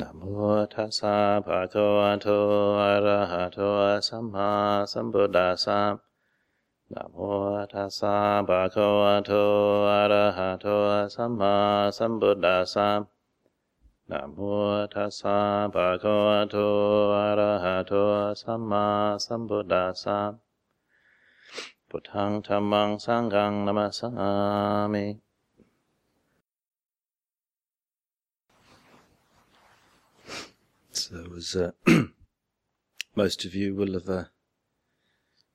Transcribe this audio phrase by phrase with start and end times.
[0.00, 0.22] นะโม
[0.74, 1.16] ตัสสะ
[1.46, 2.26] ภะคะวะโต
[2.80, 3.58] อะระหะโต
[4.08, 4.50] สัมมา
[4.92, 5.80] สัมพุทธัสสะ
[6.92, 7.16] นะโม
[7.72, 8.16] ตัสสะ
[8.48, 9.30] ภะคะวะโต
[9.90, 10.66] อะระหะโต
[11.14, 11.54] สัมมา
[11.96, 12.88] สัมพุทธัสสะ
[14.10, 14.38] นะโม
[14.94, 15.38] ตัสสะ
[15.74, 16.56] ภะคะวะโต
[17.16, 17.92] อะระหะโต
[18.42, 18.86] สัมมา
[19.24, 20.18] สัมพุทธัสสะ
[21.88, 24.10] พุทธังธัมมังสังฆังนัมสสา
[24.94, 25.25] มิ
[30.96, 31.72] So, as uh,
[33.14, 34.24] most of you will have uh,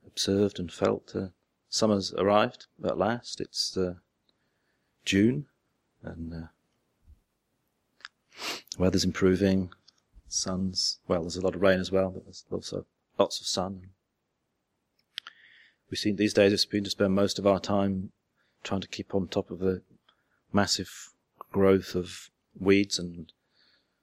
[0.06, 1.26] observed and felt, uh,
[1.68, 3.40] summer's arrived at last.
[3.40, 3.94] It's uh,
[5.04, 5.46] June,
[6.00, 6.46] and uh,
[8.78, 9.72] weather's improving.
[10.28, 12.86] Sun's well, there's a lot of rain as well, but there's also
[13.18, 13.88] lots of sun.
[15.90, 18.12] We seem these days we seem to spend most of our time
[18.62, 19.82] trying to keep on top of the
[20.52, 21.10] massive
[21.50, 23.32] growth of weeds and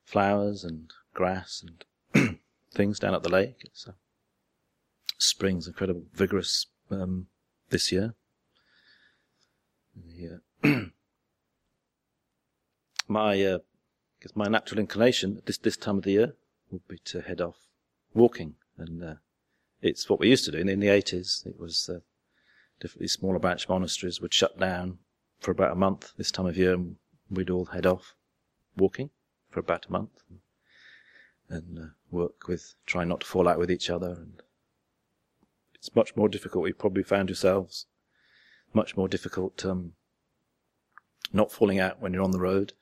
[0.03, 2.39] flowers and grass and
[2.73, 3.57] things down at the lake.
[3.65, 3.91] It's, uh,
[5.17, 7.27] spring's incredible, vigorous um,
[7.69, 8.15] this year.
[10.63, 10.69] Uh,
[13.09, 13.59] my, uh,
[14.33, 16.35] my natural inclination at this this time of the year
[16.71, 17.57] would be to head off
[18.13, 19.15] walking, and uh,
[19.81, 20.57] it's what we used to do.
[20.57, 21.99] In, in the eighties, it was uh,
[22.79, 24.99] definitely smaller branch monasteries would shut down
[25.39, 26.95] for about a month this time of year, and
[27.29, 28.13] we'd all head off
[28.77, 29.09] walking
[29.49, 30.39] for about a month and
[31.51, 34.41] uh, work with trying not to fall out with each other and
[35.75, 36.67] it's much more difficult.
[36.67, 37.85] You probably found yourselves
[38.73, 39.93] much more difficult um,
[41.31, 42.73] not falling out when you're on the road.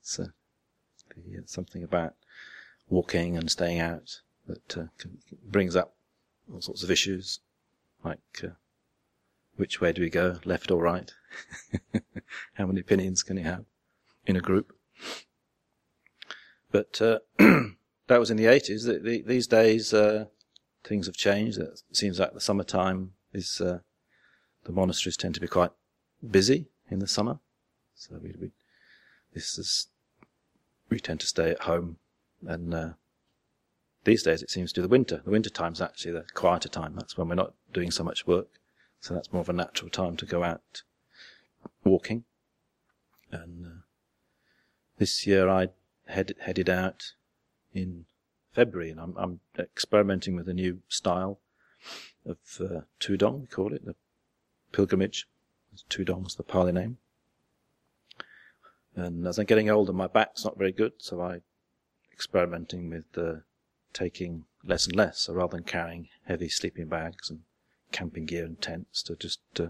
[0.00, 0.28] It's uh,
[1.14, 2.14] the, uh, something about
[2.88, 5.94] walking and staying out that uh, can, brings up
[6.52, 7.40] all sorts of issues
[8.04, 8.48] like uh,
[9.56, 11.12] which way do we go left or right?
[12.54, 13.64] How many opinions can you have
[14.26, 14.72] in a group?
[16.70, 17.18] But uh,
[18.08, 18.86] that was in the 80s.
[18.86, 20.26] The, the, these days, uh,
[20.82, 21.58] things have changed.
[21.58, 23.78] It seems like the summertime is, uh,
[24.64, 25.70] the monasteries tend to be quite
[26.28, 27.38] busy in the summer.
[27.94, 28.50] So we, we
[29.34, 29.88] this is,
[30.88, 31.98] we tend to stay at home
[32.46, 32.88] and, uh,
[34.04, 35.20] these days it seems to be the winter.
[35.24, 36.94] The winter time's actually the quieter time.
[36.94, 38.48] That's when we're not doing so much work.
[39.00, 40.82] So that's more of a natural time to go out
[41.84, 42.24] walking.
[43.30, 43.80] And, uh,
[44.96, 45.68] this year I
[46.06, 47.12] head, headed out
[47.72, 48.06] in
[48.52, 51.40] February, and I'm, I'm experimenting with a new style
[52.26, 53.94] of uh, Tudong, we call it, the
[54.72, 55.28] pilgrimage.
[55.88, 56.98] Tudong's the Pali name.
[58.96, 61.42] And as I'm getting older, my back's not very good, so I'm
[62.12, 63.40] experimenting with uh,
[63.92, 65.20] taking less and less.
[65.20, 67.40] So rather than carrying heavy sleeping bags and
[67.92, 69.68] camping gear and tents, to just uh,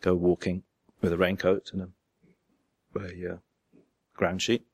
[0.00, 0.62] go walking
[1.02, 3.36] with a raincoat and a, a uh,
[4.16, 4.64] ground sheet,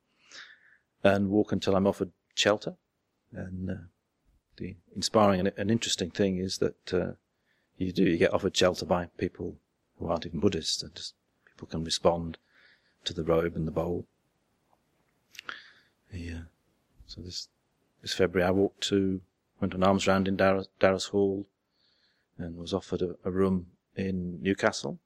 [1.03, 2.77] and walk until I'm offered shelter.
[3.33, 3.75] And uh,
[4.57, 7.13] the inspiring and, and, interesting thing is that uh,
[7.77, 9.57] you do you get offered shelter by people
[9.99, 11.15] who aren't even Buddhists, and just
[11.47, 12.39] people can respond
[13.05, 14.07] to the robe and the bowl.
[16.13, 16.43] Yeah.
[17.07, 17.49] So this
[18.03, 19.21] this February, I walked to
[19.61, 21.47] went on alms round in Darras Hall,
[22.39, 24.99] and was offered a, a room in Newcastle.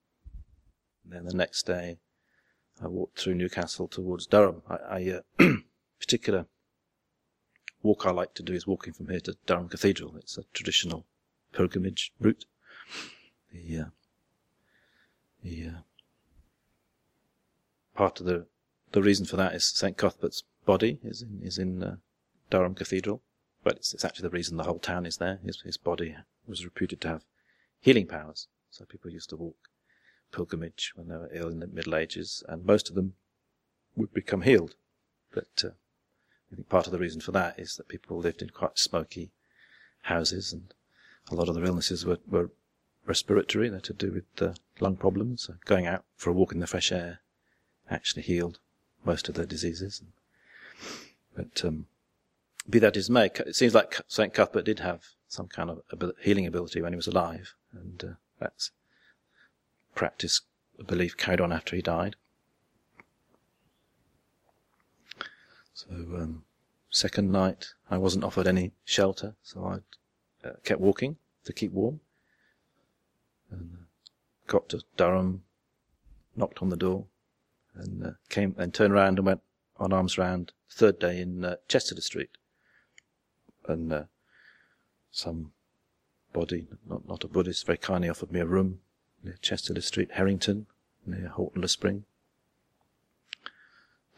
[1.04, 1.98] And then the next day,
[2.82, 4.62] I walked through Newcastle towards Durham.
[4.68, 5.52] I, I uh,
[6.00, 6.46] particular
[7.84, 10.16] walk I like to do is walking from here to Durham Cathedral.
[10.16, 11.04] It's a traditional
[11.52, 12.46] pilgrimage route.
[13.52, 13.84] The, uh,
[15.42, 15.78] the uh,
[17.94, 18.46] part of the
[18.90, 21.96] the reason for that is St Cuthbert's body is in is in uh,
[22.50, 23.22] Durham Cathedral,
[23.62, 25.38] but it's, it's, actually the reason the whole town is there.
[25.44, 26.16] His his body
[26.46, 27.24] was reputed to have
[27.80, 29.68] healing powers, so people used to walk
[30.32, 33.14] pilgrimage when they were ill in the Middle Ages, and most of them
[33.94, 34.74] would become healed.
[35.32, 35.70] But uh,
[36.52, 39.30] I think part of the reason for that is that people lived in quite smoky
[40.02, 40.72] houses, and
[41.30, 42.50] a lot of their illnesses were, were
[43.06, 43.68] respiratory.
[43.68, 45.44] They're to do with uh, lung problems.
[45.44, 47.20] So going out for a walk in the fresh air
[47.90, 48.58] actually healed
[49.04, 50.02] most of their diseases.
[51.34, 51.86] But um,
[52.68, 54.32] be that as may, it seems like St.
[54.32, 58.70] Cuthbert did have some kind of healing ability when he was alive, and uh, that's
[59.94, 60.42] practice,
[60.86, 62.16] belief carried on after he died.
[65.74, 66.44] So, um,
[66.88, 72.00] second night, I wasn't offered any shelter, so I uh, kept walking to keep warm.
[73.50, 73.84] And uh,
[74.46, 75.42] got to Durham,
[76.36, 77.06] knocked on the door,
[77.74, 79.40] and uh, came and turned around and went
[79.76, 80.52] on alms round.
[80.70, 82.30] Third day in uh, Chester-le-Street,
[83.66, 84.04] and uh,
[85.10, 85.52] some
[86.32, 88.80] body, not not a Buddhist, very kindly offered me a room
[89.24, 90.66] near Chesterton Street, Herrington,
[91.04, 92.04] near Houghton Le Spring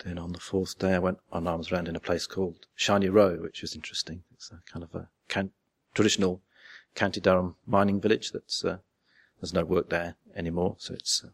[0.05, 3.13] then on the fourth day, I went on alms round in a place called Shiney
[3.13, 4.23] Row, which was interesting.
[4.35, 5.53] It's a kind of a can-
[5.95, 6.43] traditional
[6.95, 8.33] County Durham mining village.
[8.33, 8.79] That's uh,
[9.41, 11.31] there's no work there anymore, so it's uh,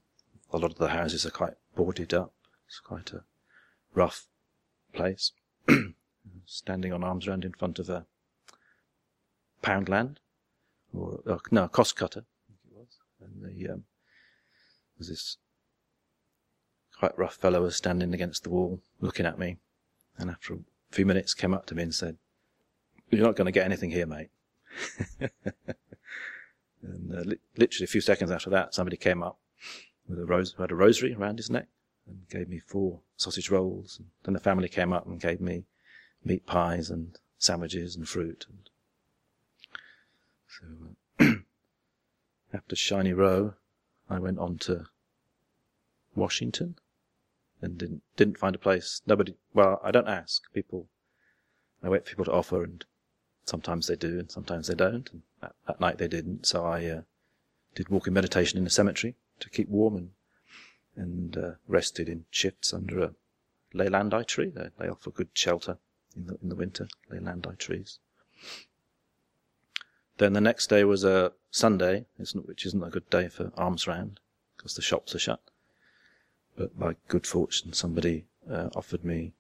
[0.53, 2.33] a lot of the houses are quite boarded up.
[2.67, 3.25] It's quite a
[3.95, 4.27] rough
[4.93, 5.33] place.
[6.47, 8.07] Standing on alms round in front of a
[9.63, 10.17] Poundland,
[10.93, 13.85] or uh, no, a Costcutter, I think it was, and the um,
[14.99, 15.37] was this
[17.03, 19.57] quite rough fellow was standing against the wall looking at me,
[20.19, 20.59] and after a
[20.93, 22.17] few minutes came up to me and said,
[23.11, 24.31] "You're not going to get anything here, mate."
[25.21, 25.33] and
[27.13, 29.41] uh, li- literally a few seconds after that, somebody came up
[30.09, 31.67] with a rose, had a rosary around his neck,
[32.07, 33.97] and gave me four sausage rolls.
[33.99, 35.65] And then the family came up and gave me
[36.25, 38.47] meat pies and sandwiches and fruit.
[38.49, 38.71] And
[40.47, 41.33] so uh,
[42.55, 43.55] after Shiney Row,
[44.09, 44.85] I went on to
[46.15, 46.77] Washington
[47.63, 49.01] and didn't didn't find a place.
[49.07, 49.37] Nobody.
[49.55, 50.89] Well, I don't ask people.
[51.83, 52.85] I wait for people to offer, and
[53.45, 55.09] sometimes they do, and sometimes they don't.
[55.11, 55.23] And
[55.67, 57.03] that, night they didn't, so I uh,
[57.75, 60.11] did walking meditation in the cemetery to keep warm and
[60.95, 63.15] and uh, rested in shifts under a
[63.73, 64.51] leylandii tree.
[64.51, 65.79] They, they offer good shelter
[66.17, 66.89] in the in the winter.
[67.11, 67.99] Leylandii trees.
[70.19, 74.21] Then the next day was a Sunday, which isn't a good day for alms round
[74.57, 75.41] because the shops are shut.
[76.57, 79.33] But by good fortune, somebody uh, offered me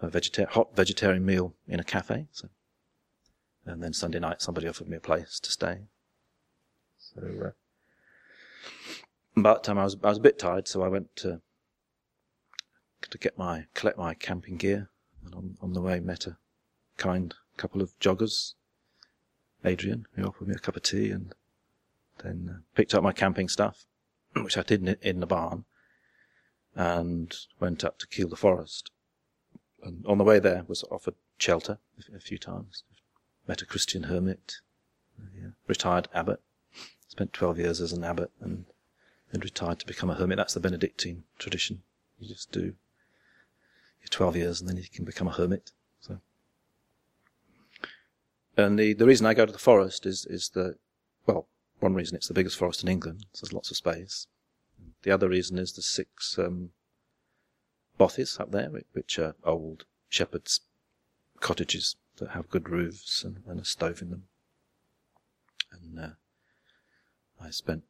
[0.00, 2.26] a vegeta- hot vegetarian meal in a cafe.
[2.32, 2.48] So,
[3.66, 5.80] and then Sunday night, somebody offered me a place to stay.
[6.98, 7.50] So, uh,
[9.36, 11.40] but um, I was I was a bit tired, so I went to
[13.10, 14.88] to get my collect my camping gear,
[15.24, 16.38] and on on the way met a
[16.96, 18.54] kind couple of joggers,
[19.64, 21.34] Adrian, who offered me a cup of tea, and
[22.22, 23.86] then uh, picked up my camping stuff,
[24.36, 25.64] which I did in, in the barn,
[26.74, 28.90] and went up to Kielder Forest.
[29.82, 31.78] And on the way there was offered shelter
[32.14, 32.82] a few times.
[33.46, 34.56] Met a Christian hermit,
[35.18, 36.40] a retired abbot.
[37.08, 38.64] Spent 12 years as an abbot and
[39.30, 40.38] then retired to become a hermit.
[40.38, 41.82] That's the Benedictine tradition.
[42.18, 45.72] You just do your 12 years and then you can become a hermit.
[46.00, 46.18] So.
[48.56, 50.76] And the, the reason I go to the forest is, is that,
[51.26, 51.46] well,
[51.80, 54.26] one reason it's the biggest forest in England, so there's lots of space.
[55.04, 56.70] The other reason is the six um,
[58.00, 60.62] bothies up there, which are old shepherds'
[61.40, 64.24] cottages that have good roofs and, and a stove in them.
[65.70, 66.08] And uh,
[67.38, 67.84] I spent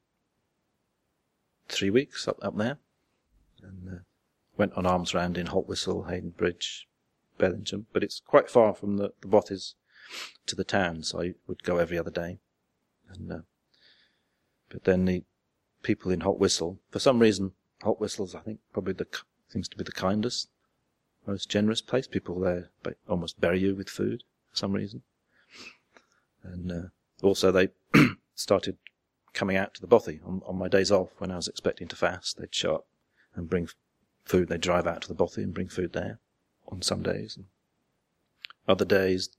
[1.68, 2.78] three weeks up up there,
[3.62, 3.98] and uh,
[4.56, 6.88] went on alms round in Haltwhistle, Haydon Bridge,
[7.38, 7.86] Bellingham.
[7.92, 9.74] But it's quite far from the, the bothies
[10.46, 12.40] to the town, so I would go every other day.
[13.08, 13.38] And uh,
[14.68, 15.22] but then the
[15.84, 16.78] people in Haltwhistle.
[16.90, 17.52] For some reason,
[17.82, 19.06] Haltwhistle's I think, probably the
[19.48, 20.48] seems to be the kindest,
[21.26, 22.08] most generous place.
[22.08, 22.70] People there
[23.08, 25.02] almost bury you with food for some reason.
[26.42, 26.82] And uh,
[27.22, 27.68] also, they
[28.34, 28.76] started
[29.32, 31.96] coming out to the bothy on, on my days off when I was expecting to
[31.96, 32.38] fast.
[32.38, 32.86] They'd show up
[33.34, 33.68] and bring
[34.24, 34.48] food.
[34.48, 36.18] They'd drive out to the bothy and bring food there
[36.68, 37.36] on some days.
[37.36, 37.46] And
[38.66, 39.30] other days,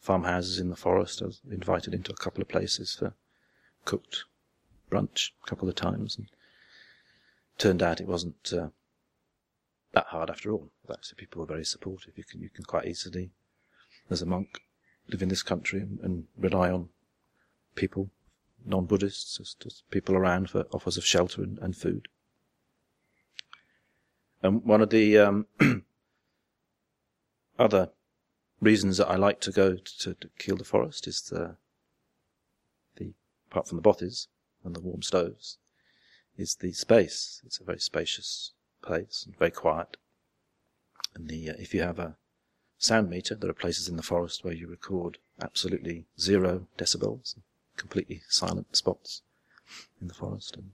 [0.00, 1.22] farmhouses in the forest.
[1.22, 3.14] I was invited into a couple of places for
[3.84, 4.24] cooked
[4.90, 6.28] brunch a couple of times, and
[7.58, 8.68] turned out it wasn't uh,
[9.92, 10.70] that hard after all.
[10.90, 12.16] Actually, people were very supportive.
[12.16, 13.30] You can you can quite easily,
[14.10, 14.60] as a monk,
[15.08, 16.88] live in this country and, and rely on
[17.74, 18.10] people,
[18.64, 22.08] non-Buddhists, just, just, people around for offers of shelter and, and food.
[24.42, 25.46] And one of the um,
[27.58, 27.90] other
[28.60, 31.56] reasons that I like to go to, to Kielder Forest is the,
[32.96, 33.12] the
[33.50, 34.26] apart from the bothies,
[34.66, 35.58] and the warm stoves
[36.36, 37.40] is the space.
[37.46, 39.96] It's a very spacious place and very quiet.
[41.14, 42.16] And the uh, if you have a
[42.78, 47.36] sound meter, there are places in the forest where you record absolutely zero decibels,
[47.76, 49.22] completely silent spots
[50.00, 50.72] in the forest, and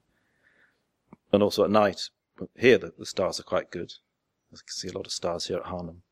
[1.33, 2.11] and also at night.
[2.57, 3.93] Here the, the stars are quite good.
[4.53, 6.03] I can see a lot of stars here at Harnham.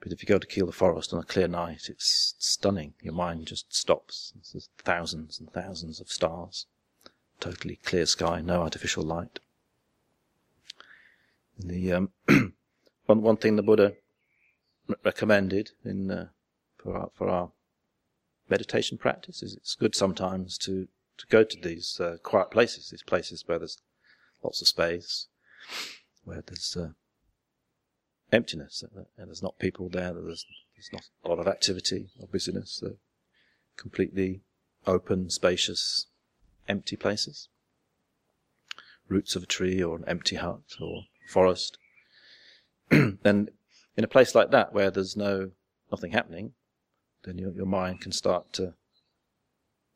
[0.00, 2.94] But if you go to Kielder Forest on a clear night, it's stunning.
[3.02, 4.32] Your mind just stops.
[4.52, 6.66] There's thousands and thousands of stars
[7.40, 9.40] totally clear sky, no artificial light.
[11.58, 12.10] The um,
[13.06, 13.94] one one thing the Buddha
[15.04, 16.28] recommended in uh,
[16.76, 17.50] for our, for our
[18.48, 23.02] meditation practice is it's good sometimes to to go to these uh, quiet places, these
[23.02, 23.78] places where there's
[24.42, 25.26] lots of space,
[26.24, 26.90] where there's uh,
[28.32, 28.84] emptiness,
[29.16, 32.92] and there's not people there, there's, there's not a lot of activity or busyness, they're
[33.76, 34.42] completely
[34.86, 36.06] open, spacious,
[36.68, 37.48] empty places.
[39.08, 41.78] Roots of a tree or an empty hut or forest.
[42.90, 43.48] then
[43.96, 45.50] in a place like that where there's no
[45.90, 46.52] nothing happening,
[47.24, 48.74] then your, your mind can start to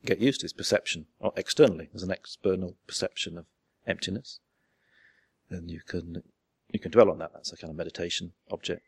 [0.04, 1.88] get used to its perception or externally.
[1.92, 3.46] There's an external perception of
[3.86, 4.40] emptiness.
[5.50, 6.22] Then you can
[6.70, 7.32] you can dwell on that.
[7.34, 8.82] That's a kind of meditation object.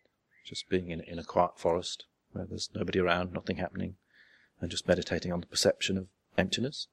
[0.45, 3.97] Just being in in a quiet forest where there's nobody around, nothing happening,
[4.61, 6.89] and just meditating on the perception of emptiness.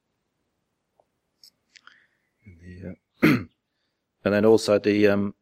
[2.44, 3.26] And, the, uh,
[4.24, 5.34] and then also the um,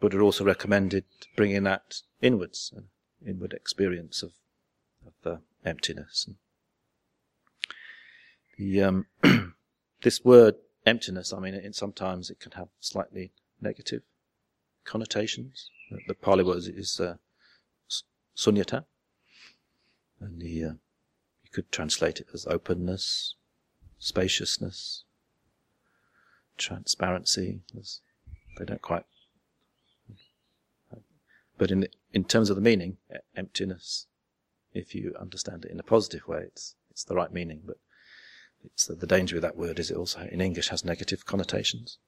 [0.00, 1.04] Buddha also recommended
[1.36, 2.88] bringing that inwards, an
[3.26, 4.32] inward experience of
[5.06, 6.26] of uh, emptiness.
[6.26, 6.36] And
[8.58, 9.06] the um,
[10.02, 14.02] this word emptiness, I mean, it, sometimes it can have slightly negative
[14.84, 15.70] connotations.
[15.90, 17.16] The, the Pali word is uh,
[18.36, 18.84] sunyata,
[20.20, 20.72] and the, uh,
[21.42, 23.34] you could translate it as openness,
[23.98, 25.04] spaciousness,
[26.60, 27.60] transparency.
[28.58, 29.04] They don't quite.
[31.58, 32.98] But in in terms of the meaning,
[33.36, 34.06] emptiness,
[34.72, 37.62] if you understand it in a positive way, it's it's the right meaning.
[37.64, 37.78] But
[38.64, 41.98] it's the, the danger with that word is it also in English has negative connotations.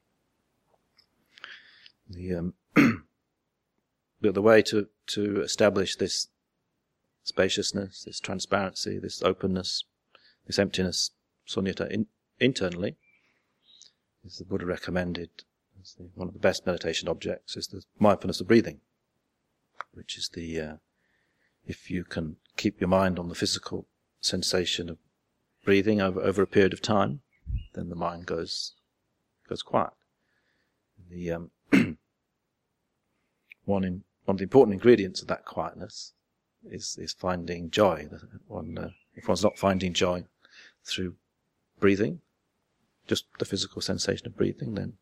[2.09, 2.55] The um,
[4.21, 6.29] but the way to to establish this
[7.25, 9.85] spaciousness, this transparency, this openness,
[10.47, 11.11] this emptiness,
[11.47, 12.07] sunyata, in,
[12.41, 12.97] internally,
[14.25, 15.31] is the Buddha recommended
[15.81, 18.81] as the, one of the best meditation objects is the mindfulness of breathing,
[19.93, 20.77] which is the uh,
[21.67, 23.87] if you can keep your mind on the physical
[24.21, 24.99] sensation of
[25.65, 27.21] breathing over, over a period of time,
[27.75, 28.75] then the mind goes
[29.49, 29.93] goes quiet.
[31.11, 31.51] The um,
[33.65, 36.13] one in, one of the important ingredients of that quietness
[36.65, 38.09] is is finding joy.
[38.47, 40.25] One, uh, if one's not finding joy
[40.85, 41.15] through
[41.79, 42.21] breathing,
[43.07, 44.95] just the physical sensation of breathing, then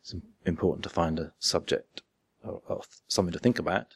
[0.00, 0.14] it's
[0.44, 2.02] important to find a subject
[2.42, 3.94] or, or something to think about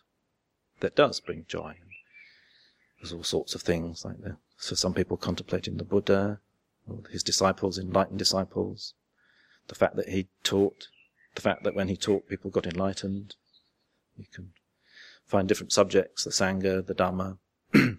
[0.80, 1.76] that does bring joy.
[3.00, 6.40] There's all sorts of things like the, for some people contemplating the Buddha,
[6.88, 8.94] or his disciples, enlightened disciples,
[9.68, 10.88] the fact that he taught,
[11.34, 13.34] the fact that when he taught people got enlightened.
[14.16, 14.52] You can
[15.26, 17.38] find different subjects, the Sangha, the Dhamma,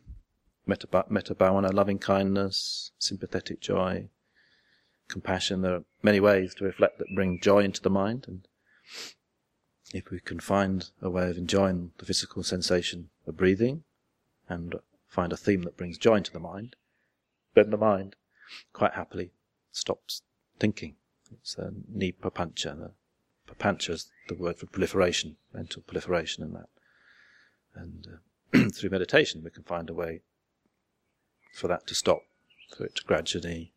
[0.67, 4.09] metabhavana, loving kindness, sympathetic joy,
[5.07, 5.61] compassion.
[5.61, 8.25] There are many ways to reflect that bring joy into the mind.
[8.27, 8.47] And
[9.93, 13.83] if we can find a way of enjoying the physical sensation of breathing
[14.49, 14.75] and
[15.07, 16.75] find a theme that brings joy into the mind,
[17.53, 18.15] then the mind
[18.73, 19.31] quite happily
[19.71, 20.21] stops
[20.59, 20.95] thinking.
[21.31, 22.91] It's a nipapancha.
[23.47, 26.69] Papancha is the word for proliferation, mental proliferation and that.
[27.75, 28.07] And
[28.53, 30.21] uh, through meditation we can find a way
[31.53, 32.21] for that to stop,
[32.75, 33.73] for it to gradually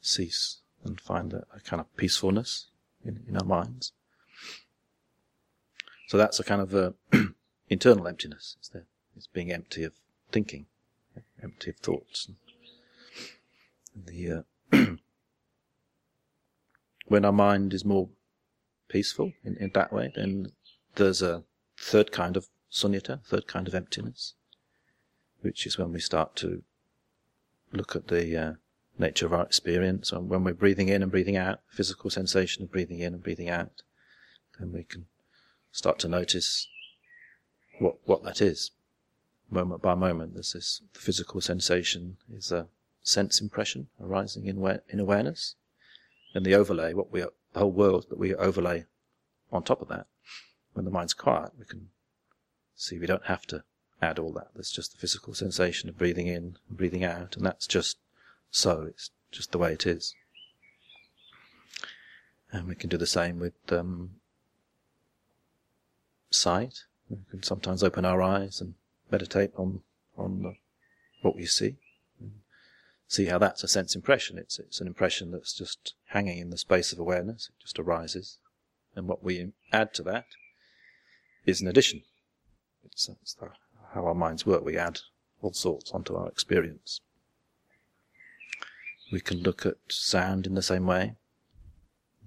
[0.00, 2.66] cease and find a, a kind of peacefulness
[3.04, 3.92] in, in, our minds.
[6.08, 6.90] So that's a kind of uh,
[7.68, 8.56] internal emptiness.
[8.58, 8.86] It's, there.
[9.16, 9.92] it's being empty of
[10.30, 10.66] thinking,
[11.42, 12.28] empty of thoughts.
[13.94, 14.86] And the uh,
[17.06, 18.08] when our mind is more
[18.88, 20.52] peaceful in, in that way, then
[20.96, 21.44] there's a
[21.78, 24.34] third kind of sunyata, third kind of emptiness,
[25.40, 26.62] which is when we start to
[27.72, 28.52] look at the uh,
[28.98, 32.70] nature of our experience, and when we're breathing in and breathing out, physical sensation of
[32.70, 33.82] breathing in and breathing out,
[34.58, 35.06] then we can
[35.70, 36.68] start to notice
[37.78, 38.70] what what that is
[39.50, 40.34] moment by moment.
[40.34, 42.68] There's this physical sensation is a
[43.02, 45.56] sense impression arising in in awareness,
[46.34, 48.84] and the overlay, what we the whole world that we overlay
[49.50, 50.06] on top of that.
[50.72, 51.88] When the mind's quiet, we can
[52.74, 53.64] see we don't have to
[54.00, 54.48] add all that.
[54.54, 57.98] There's just the physical sensation of breathing in and breathing out, and that's just
[58.52, 58.82] so.
[58.88, 60.14] It's just the way it is.
[62.52, 64.10] And we can do the same with um,
[66.30, 66.84] sight.
[67.08, 68.74] We can sometimes open our eyes and
[69.10, 69.80] meditate on
[70.16, 70.54] on the,
[71.22, 71.76] what we see.
[73.08, 74.38] See how that's a sense impression.
[74.38, 77.50] It's it's an impression that's just hanging in the space of awareness.
[77.50, 78.38] It just arises,
[78.94, 80.26] and what we add to that
[81.44, 82.02] is an addition.
[82.84, 83.50] It's, it's the,
[83.94, 84.64] how our minds work.
[84.64, 85.00] We add
[85.40, 87.00] all sorts onto our experience.
[89.12, 91.16] We can look at sound in the same way.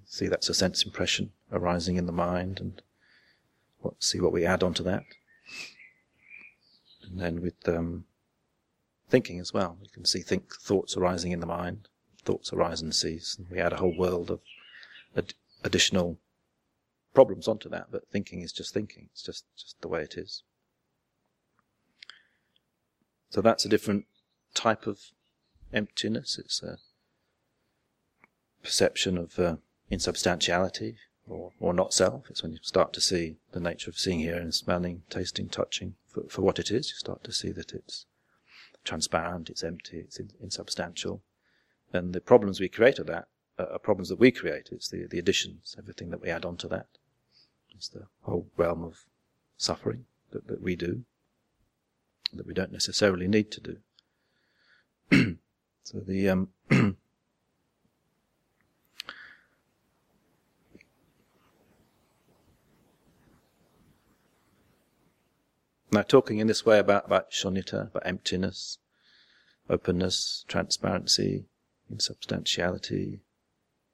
[0.05, 2.81] See that's a sense impression arising in the mind, and
[3.79, 5.03] what, see what we add onto that.
[7.03, 8.05] And then with um,
[9.09, 11.87] thinking as well, we can see think thoughts arising in the mind,
[12.23, 14.41] thoughts arise and cease, and we add a whole world of
[15.17, 16.19] ad- additional
[17.15, 17.87] problems onto that.
[17.91, 20.43] But thinking is just thinking; it's just just the way it is.
[23.31, 24.05] So that's a different
[24.53, 24.99] type of
[25.75, 26.39] emptiness.
[26.39, 26.77] It's a
[28.63, 29.57] perception of uh,
[29.89, 30.95] insubstantiality,
[31.27, 32.29] or, or not self.
[32.29, 36.23] It's when you start to see the nature of seeing, hearing, smelling, tasting, touching for,
[36.29, 36.89] for what it is.
[36.89, 38.05] You start to see that it's
[38.83, 41.21] transparent, it's empty, it's in, insubstantial.
[41.93, 43.27] And the problems we create of that
[43.57, 44.69] are problems that we create.
[44.71, 46.87] It's the, the additions, everything that we add onto that.
[47.75, 49.05] It's the whole realm of
[49.57, 51.03] suffering that, that we do,
[52.33, 53.77] that we don't necessarily need to
[55.11, 55.37] do.
[55.85, 56.49] so the um,
[65.91, 68.79] Now, talking in this way about, about shunyata, about emptiness,
[69.69, 71.45] openness, transparency,
[71.89, 73.21] insubstantiality,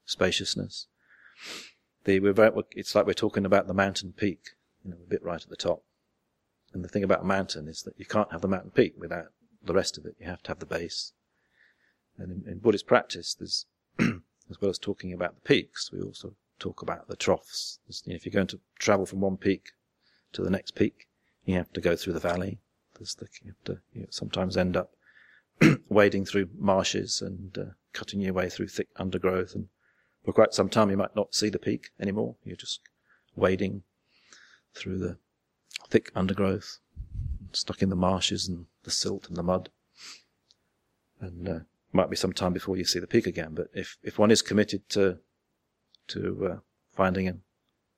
[0.06, 0.88] spaciousness,
[2.06, 5.44] the, very, it's like we're talking about the mountain peak, you know, a bit right
[5.44, 5.84] at the top.
[6.74, 9.28] And the thing about a mountain is that you can't have the mountain peak without
[9.64, 10.16] the rest of it.
[10.20, 11.14] You have to have the base.
[12.18, 13.66] And in, in Buddhist practice, there's,
[14.00, 17.80] as well as talking about the peaks, we also talk about the troughs.
[18.06, 19.72] You know, if you're going to travel from one peak
[20.34, 21.08] to the next peak,
[21.46, 22.60] you have to go through the valley.
[22.94, 24.92] The, you have to you sometimes end up
[25.90, 29.56] wading through marshes and uh, cutting your way through thick undergrowth.
[29.56, 29.68] And
[30.24, 32.36] for quite some time, you might not see the peak anymore.
[32.44, 32.82] You're just
[33.36, 33.84] wading
[34.76, 35.18] through the
[35.90, 36.78] thick undergrowth,
[37.54, 39.70] stuck in the marshes and the silt and the mud.
[41.20, 41.60] And uh,
[41.94, 43.54] might be some time before you see the peak again.
[43.54, 45.20] But if, if one is committed to
[46.08, 46.60] to uh,
[46.94, 47.42] finding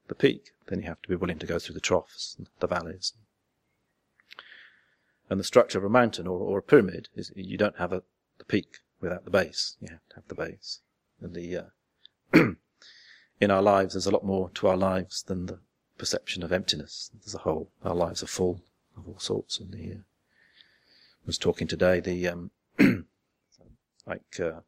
[0.07, 2.67] the peak, then you have to be willing to go through the troughs, and the
[2.67, 3.13] valleys,
[5.29, 8.03] and the structure of a mountain or, or a pyramid is you don't have a,
[8.38, 9.77] the peak without the base.
[9.81, 10.81] You have to have the base.
[11.21, 12.53] And the uh,
[13.41, 15.59] in our lives, there's a lot more to our lives than the
[15.97, 17.09] perception of emptiness.
[17.13, 17.69] There's a whole.
[17.83, 18.62] Our lives are full
[18.97, 19.59] of all sorts.
[19.59, 22.00] And the uh, I was talking today.
[22.00, 22.51] The um,
[24.05, 24.62] like uh,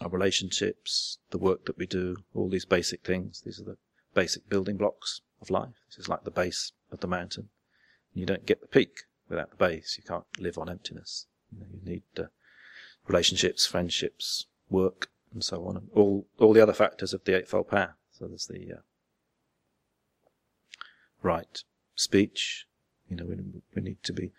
[0.00, 3.42] our relationships, the work that we do, all these basic things.
[3.44, 3.76] These are the
[4.14, 5.74] basic building blocks of life.
[5.88, 7.48] This is like the base of the mountain.
[8.14, 9.96] You don't get the peak without the base.
[9.96, 11.26] You can't live on emptiness.
[11.52, 12.24] You, know, you need uh,
[13.06, 17.68] relationships, friendships, work, and so on, and all all the other factors of the Eightfold
[17.68, 17.94] Path.
[18.12, 18.80] So there's the uh,
[21.22, 21.62] right
[21.94, 22.66] speech.
[23.08, 23.36] You know, we,
[23.74, 24.32] we need to be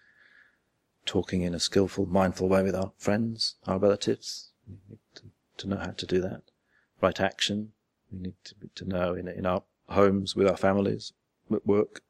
[1.10, 4.52] talking in a skillful, mindful way with our friends, our relatives.
[4.68, 5.24] We need to,
[5.58, 6.44] to know how to do that.
[7.02, 7.72] Right action.
[8.12, 11.14] We need to, to know in, in our homes, with our families,
[11.52, 12.04] at work,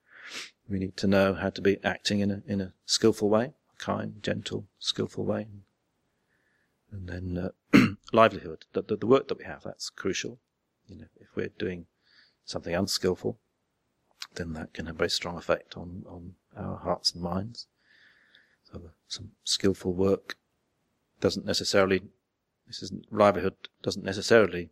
[0.69, 3.77] we need to know how to be acting in a, in a skillful way, a
[3.77, 5.47] kind, gentle, skillful way.
[6.91, 7.79] And then uh,
[8.11, 10.39] livelihood, the, the, the, work that we have, that's crucial.
[10.89, 11.85] You know, if we're doing
[12.43, 13.39] something unskillful,
[14.35, 17.67] then that can have a very strong effect on, on our hearts and minds.
[18.71, 20.35] So some skillful work
[21.19, 22.01] doesn't necessarily,
[22.67, 24.69] this isn't, livelihood doesn't necessarily,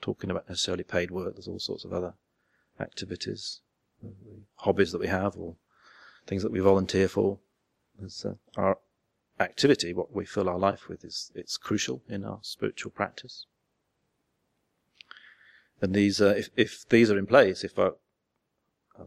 [0.00, 2.14] talking about necessarily paid work, there's all sorts of other
[2.80, 3.60] activities
[4.56, 5.56] hobbies that we have or
[6.26, 7.38] things that we volunteer for.
[8.24, 8.78] Uh, our
[9.40, 13.46] activity, what we fill our life with, is it's crucial in our spiritual practice.
[15.80, 17.92] And these, uh, if, if these are in place, if uh,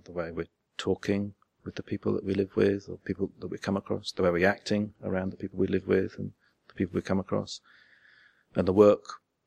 [0.03, 0.47] the way we're
[0.77, 4.23] talking with the people that we live with, or people that we come across, the
[4.23, 6.31] way we're acting around the people we live with, and
[6.67, 7.61] the people we come across,
[8.55, 9.03] and the work,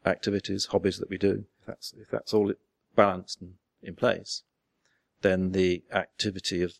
[0.06, 2.52] activities, hobbies that we do, if that's if that's all
[2.94, 4.42] balanced and in place,
[5.22, 6.74] then the activity of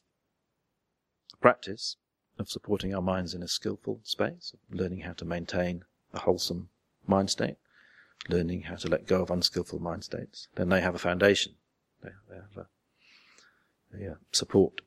[1.40, 1.96] practice
[2.38, 6.68] of supporting our minds in a skillful space, learning how to maintain a wholesome
[7.06, 7.56] mind state,
[8.28, 11.54] learning how to let go of unskillful mind states, then they have a foundation.
[12.02, 14.80] They, have a, a uh, support.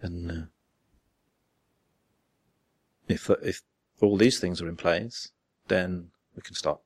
[0.00, 0.44] And uh,
[3.08, 3.62] if if
[4.00, 5.30] all these things are in place,
[5.68, 6.80] then we can start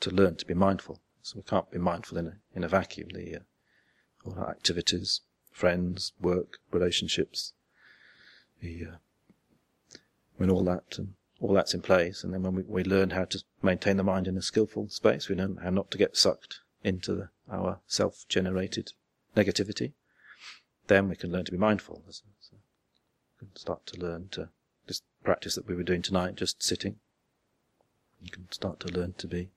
[0.00, 1.00] to learn to be mindful.
[1.22, 3.08] So we can't be mindful in a in a vacuum.
[3.12, 3.38] The uh,
[4.24, 5.20] all our activities,
[5.52, 7.52] friends, work, relationships.
[8.60, 8.96] The, uh,
[10.36, 13.24] when all that um, all that's in place, and then when we, we learn how
[13.26, 16.60] to maintain the mind in a skillful space, we learn how not to get sucked
[16.82, 18.92] into the, our self-generated
[19.36, 19.92] negativity.
[20.86, 22.02] Then we can learn to be mindful.
[23.38, 24.48] Can start to learn to
[24.86, 26.96] this practice that we were doing tonight, just sitting.
[28.20, 29.50] You can start to learn to be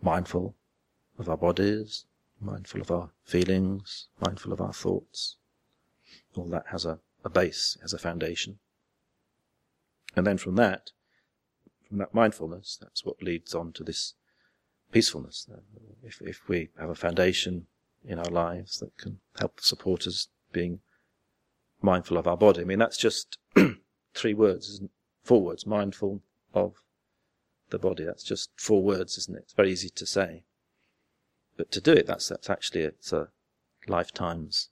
[0.00, 0.54] mindful
[1.18, 2.06] of our bodies,
[2.40, 5.36] mindful of our feelings, mindful of our thoughts.
[6.34, 8.58] All that has a, a base, has a foundation.
[10.16, 10.92] And then from that,
[11.86, 14.14] from that mindfulness, that's what leads on to this
[14.92, 15.46] peacefulness.
[16.02, 17.66] If, if we have a foundation
[18.04, 20.80] in our lives that can help support us being
[21.80, 23.38] mindful of our body, I mean, that's just
[24.14, 24.90] three words, isn't
[25.28, 26.22] Four words, mindful
[26.54, 26.76] of
[27.68, 28.02] the body.
[28.02, 29.42] That's just four words, isn't it?
[29.42, 30.44] It's very easy to say.
[31.58, 33.28] but to do it, that's that's actually it's a
[33.86, 34.70] lifetime's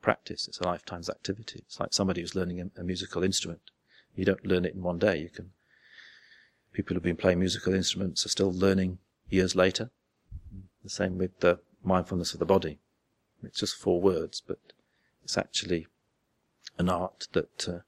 [0.00, 0.46] practice.
[0.46, 1.64] It's a lifetime's activity.
[1.66, 3.62] It's like somebody who's learning a, a musical instrument.
[4.14, 5.18] You don't learn it in one day.
[5.18, 5.50] You can.
[6.72, 8.98] People who've been playing musical instruments are still learning
[9.30, 9.90] years later.
[10.84, 12.78] The same with the mindfulness of the body.
[13.42, 14.60] It's just four words, but
[15.24, 15.86] it's actually
[16.78, 17.78] an art that uh,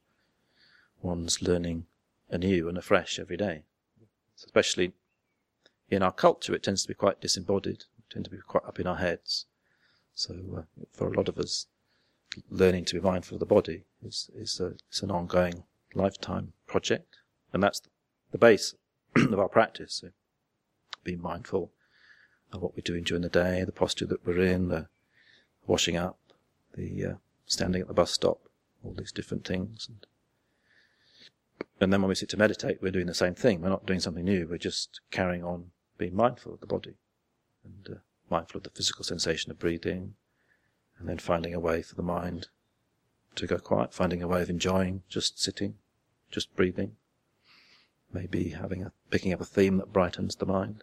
[1.03, 1.87] one's learning
[2.31, 3.63] anew and afresh every day.
[4.37, 4.93] Especially
[5.91, 7.85] in our culture, it tends to be quite disembodied.
[7.97, 9.47] We tend to be quite up in our heads.
[10.15, 11.67] So uh, for a lot of us,
[12.51, 17.17] learning to be mindful of the body is is a, it's an ongoing lifetime project,
[17.53, 17.83] and that's
[18.33, 18.75] the base
[19.17, 19.95] of our practice.
[19.95, 20.09] So
[21.05, 21.71] being mindful
[22.53, 24.89] of what we're doing during the day, the posture that we're in, the
[25.67, 26.19] washing up,
[26.75, 27.15] the uh,
[27.47, 28.41] standing at the bus stop,
[28.85, 29.89] all these different things.
[29.89, 30.07] And,
[31.81, 33.61] and then when we sit to meditate, we're doing the same thing.
[33.61, 34.47] We're not doing something new.
[34.49, 36.95] We're just carrying on being mindful of the body
[37.65, 40.15] and uh, mindful of the physical sensation of breathing,
[40.99, 42.49] and then finding a way for the mind
[43.37, 45.75] to go quiet, finding a way of enjoying just sitting,
[46.31, 46.97] just breathing,
[48.13, 50.83] maybe having a picking up a theme that brightens the mind,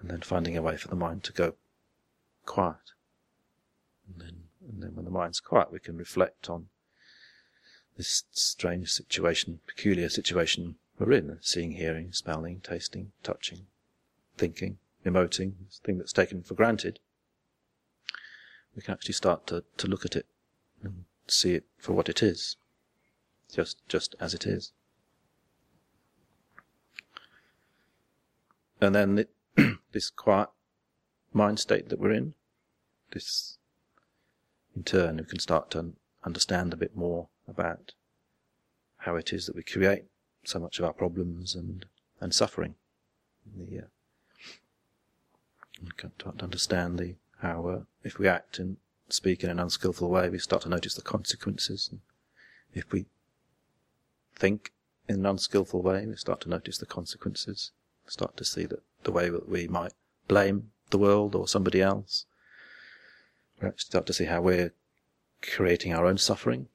[0.00, 1.54] and then finding a way for the mind to go
[2.46, 2.92] quiet.
[4.06, 4.37] And then,
[4.68, 6.68] and then when the mind's quiet, we can reflect on
[7.96, 13.66] this strange situation, peculiar situation we're in, seeing, hearing, smelling, tasting, touching,
[14.36, 16.98] thinking, emoting, this thing that's taken for granted.
[18.74, 20.26] We can actually start to, to look at it
[20.82, 22.56] and see it for what it is,
[23.52, 24.72] just just as it is.
[28.80, 29.26] And then
[29.92, 30.50] this quiet
[31.32, 32.34] mind state that we're in,
[33.12, 33.57] this
[34.78, 35.92] in turn, who can start to
[36.24, 37.94] understand a bit more about
[38.98, 40.04] how it is that we create
[40.44, 41.86] so much of our problems and,
[42.20, 42.74] and suffering.
[43.56, 43.82] The, uh,
[45.96, 48.76] can start to understand the how uh, if we act and
[49.08, 51.88] speak in an unskillful way, we start to notice the consequences.
[51.90, 52.00] And
[52.72, 53.06] if we
[54.36, 54.72] think
[55.08, 57.72] in an unskillful way, we start to notice the consequences.
[58.06, 59.92] Start to see that the way that we might
[60.26, 62.26] blame the world or somebody else
[63.60, 64.72] we start to see how we're
[65.42, 66.68] creating our own suffering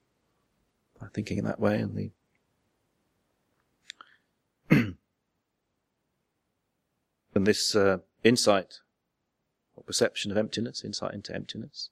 [1.00, 2.10] by thinking in that way and the
[7.34, 8.80] and this uh, insight
[9.76, 11.90] or perception of emptiness, insight into emptiness,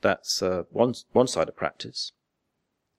[0.00, 2.12] that's uh, one one side of practice.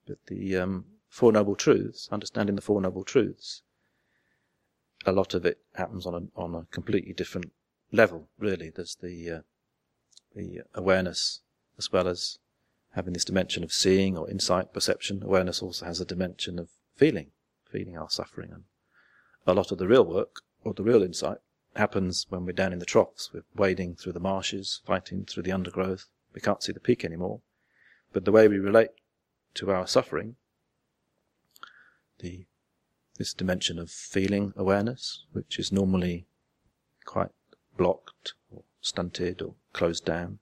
[0.07, 3.62] But the um, Four Noble Truths, understanding the Four Noble Truths,
[5.05, 7.51] a lot of it happens on a on a completely different
[7.91, 8.29] level.
[8.38, 9.39] Really, there's the uh,
[10.36, 11.42] the awareness
[11.78, 12.39] as well as
[12.94, 15.24] having this dimension of seeing or insight, perception.
[15.24, 17.32] Awareness also has a dimension of feeling,
[17.72, 18.52] feeling our suffering.
[18.52, 18.63] And
[19.48, 21.38] a lot of the real work or the real insight
[21.76, 23.30] happens when we're down in the troughs.
[23.34, 26.08] We're wading through the marshes, fighting through the undergrowth.
[26.34, 27.42] We can't see the peak anymore.
[28.12, 28.89] But the way we relate
[29.56, 30.36] to our suffering,
[32.20, 32.46] the
[33.18, 36.26] this dimension of feeling awareness, which is normally
[37.04, 37.32] quite
[37.78, 40.39] blocked or stunted or closed down.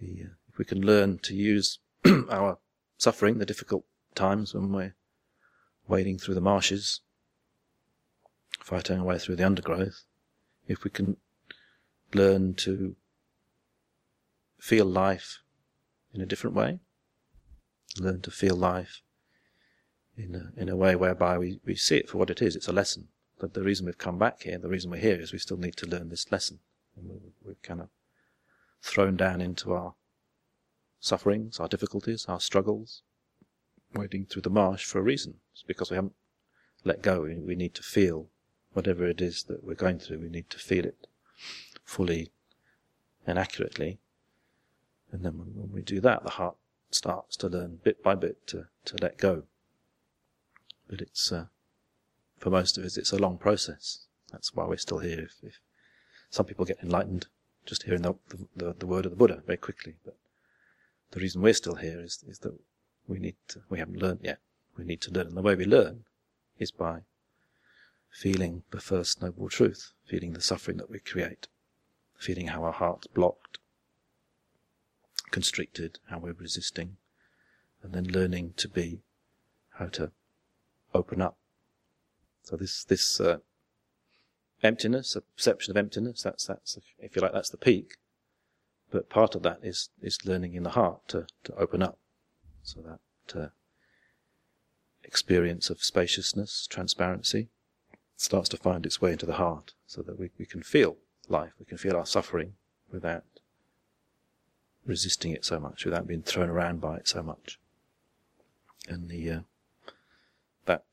[0.00, 1.78] The, uh, if we can learn to use
[2.30, 2.58] our
[2.98, 3.84] suffering, the difficult
[4.14, 4.94] times when we're
[5.88, 7.00] wading through the marshes,
[8.60, 10.04] fighting our way through the undergrowth,
[10.66, 11.16] if we can
[12.14, 12.96] learn to
[14.58, 15.40] feel life
[16.12, 16.78] in a different way,
[17.98, 19.02] learn to feel life
[20.16, 22.56] in a, in a way whereby we, we see it for what it is.
[22.56, 23.08] It's a lesson.
[23.38, 25.76] That the reason we've come back here, the reason we're here is we still need
[25.76, 26.60] to learn this lesson.
[26.96, 27.88] And we're kind of
[28.82, 29.94] thrown down into our
[31.00, 33.02] sufferings, our difficulties, our struggles,
[33.94, 35.34] wading through the marsh for a reason.
[35.52, 36.14] It's because we haven't
[36.84, 37.22] let go.
[37.22, 38.28] We need to feel
[38.72, 40.20] whatever it is that we're going through.
[40.20, 41.06] We need to feel it
[41.84, 42.30] fully
[43.26, 43.98] and accurately.
[45.12, 46.56] And then when we do that, the heart
[46.90, 49.44] starts to learn bit by bit to, to let go.
[50.88, 51.46] But it's, uh,
[52.38, 54.06] for most of us, it's a long process.
[54.30, 55.20] That's why we're still here.
[55.20, 55.60] If, if
[56.30, 57.26] some people get enlightened
[57.66, 58.14] just hearing the,
[58.56, 59.96] the, the, word of the Buddha very quickly.
[60.04, 60.16] But
[61.10, 62.58] the reason we're still here is, is that
[63.06, 64.38] we need to, we haven't learned yet.
[64.76, 65.28] We need to learn.
[65.28, 66.04] And the way we learn
[66.58, 67.00] is by
[68.10, 71.48] feeling the first noble truth, feeling the suffering that we create,
[72.18, 73.58] feeling how our heart's blocked,
[75.30, 76.96] constricted, how we're resisting,
[77.82, 79.02] and then learning to be,
[79.78, 80.12] how to
[80.94, 81.36] open up.
[82.42, 83.38] So this, this, uh,
[84.62, 86.22] emptiness, a perception of emptiness.
[86.22, 87.96] That's that's if you like, that's the peak.
[88.90, 91.98] But part of that is is learning in the heart to to open up,
[92.62, 93.48] so that uh,
[95.04, 97.48] experience of spaciousness, transparency,
[98.16, 100.96] starts to find its way into the heart, so that we we can feel
[101.28, 101.52] life.
[101.58, 102.54] We can feel our suffering
[102.92, 103.24] without
[104.84, 107.58] resisting it so much, without being thrown around by it so much.
[108.88, 109.40] And the uh,
[110.64, 110.84] that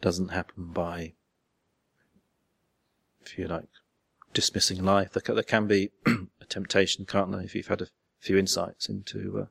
[0.00, 1.14] doesn't happen by,
[3.32, 3.68] if you like,
[4.32, 5.12] dismissing life.
[5.12, 7.40] There, there can be a temptation, can't there?
[7.40, 7.88] If you've had a
[8.18, 9.46] few insights into uh,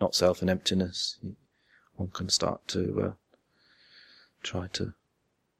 [0.00, 1.18] not self and emptiness,
[1.96, 3.12] one can start to uh,
[4.42, 4.94] try to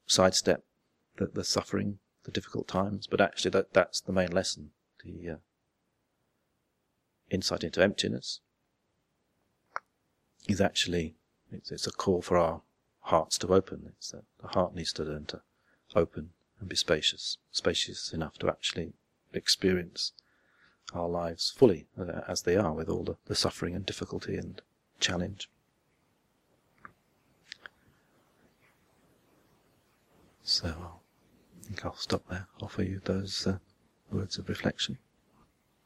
[0.07, 0.65] sidestep
[1.17, 3.07] the, the, suffering, the difficult times.
[3.07, 4.71] But actually, that that's the main lesson:
[5.05, 5.37] the uh,
[7.31, 8.41] insight into emptiness
[10.49, 11.15] is actually
[11.53, 12.63] it's, it's, a call for our
[13.01, 13.93] hearts to open.
[13.97, 15.41] It's that the heart needs to learn to
[15.95, 18.93] open and be spacious, spacious enough to actually
[19.33, 20.13] experience
[20.95, 24.63] our lives fully uh, as they are, with all the, the suffering and difficulty and
[25.01, 25.51] challenge.
[30.43, 33.59] So I think I'll stop there, offer you those uh,
[34.11, 34.99] words of reflection.